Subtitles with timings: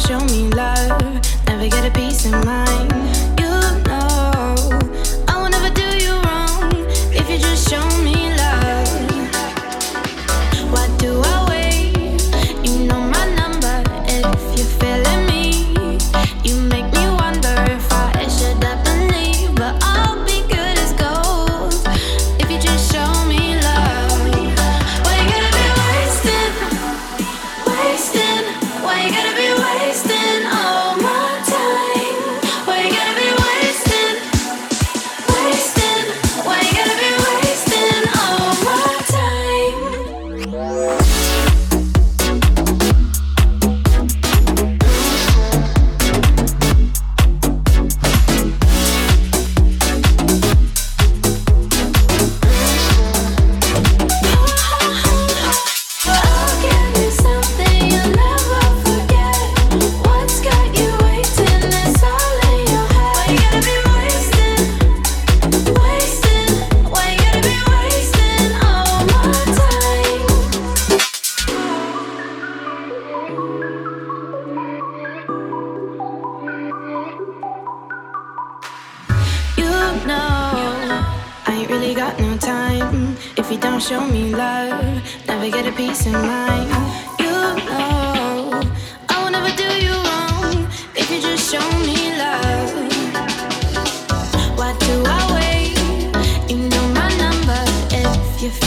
[0.00, 1.20] show me love.
[1.46, 2.69] Never get a peace of mind.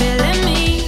[0.03, 0.82] killing me.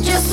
[0.00, 0.32] Just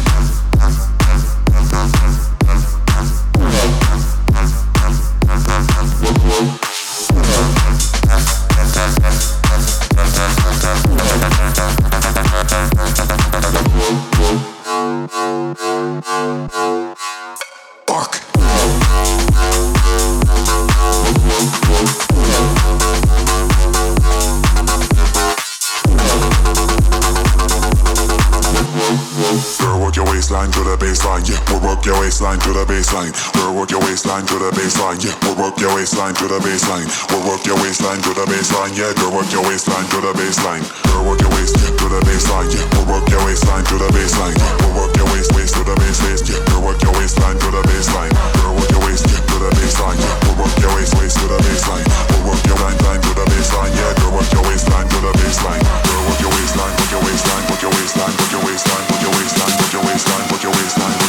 [35.23, 36.85] We'll work your waistline to the baseline.
[37.11, 38.73] We'll work your waistline to the baseline.
[38.77, 40.63] Yeah, girl, work your waistline to the baseline.
[40.89, 42.49] Girl, work your waist to the baseline.
[42.51, 44.35] Yeah, we'll work your waistline to the baseline.
[44.61, 46.21] We'll work your waist waist to the baseline.
[46.27, 48.11] Yeah, girl, work your waistline to the baseline.
[48.37, 49.97] Girl, work your waist to the baseline.
[49.99, 51.85] Yeah, we'll work your waist waist to the baseline.
[52.11, 53.71] We'll work your waistline to the baseline.
[53.77, 55.61] Yeah, girl, work your waistline to the baseline.
[55.61, 59.13] Girl, work your waistline, work your waistline, work your waistline, work your waistline, work your
[59.15, 61.00] waistline, work your waistline, work your waistline.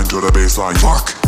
[0.00, 0.76] baseline to the baseline.
[0.78, 1.20] Fuck.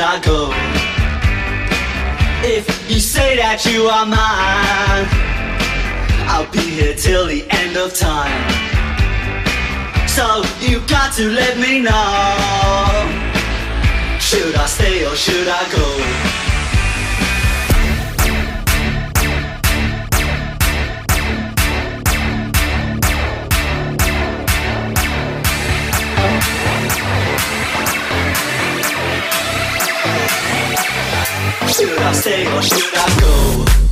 [0.00, 0.50] I go.
[2.42, 5.06] If you say that you are mine,
[6.26, 8.48] I'll be here till the end of time.
[10.08, 13.20] So you've got to let me know.
[14.18, 16.49] Should I stay or should I go?
[31.80, 33.89] should I stay or should I go?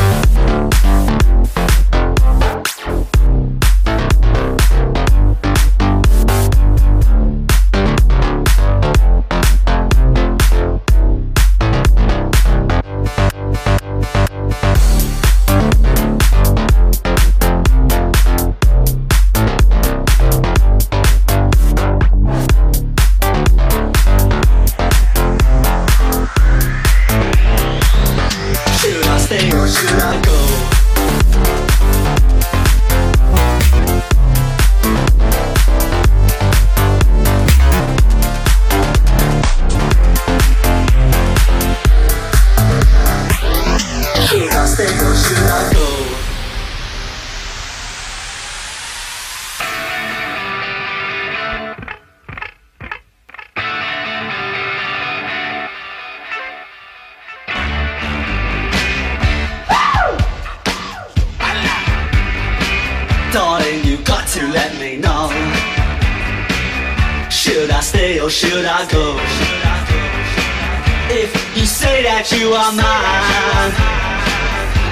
[72.49, 73.73] you are mine.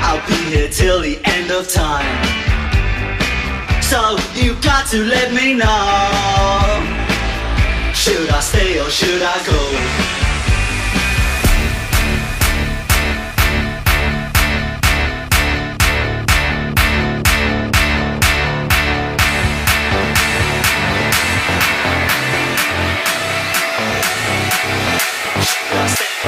[0.05, 2.05] I'll be here till the end of time.
[3.81, 5.65] So you got to let me know.
[7.95, 9.57] Should I stay or should I go?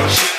[0.08, 0.37] Shoot.